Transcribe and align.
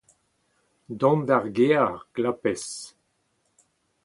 dont 0.99 1.21
d'ar 1.27 1.45
gêr 1.55 1.87
glapez 2.15 2.63